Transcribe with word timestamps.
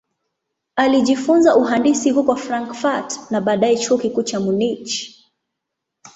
Alijifunza 0.75 1.55
uhandisi 1.55 2.09
huko 2.11 2.35
Frankfurt 2.35 3.31
na 3.31 3.41
baadaye 3.41 3.77
Chuo 3.77 3.97
Kikuu 3.97 4.23
cha 4.23 4.39
Munich. 4.39 5.15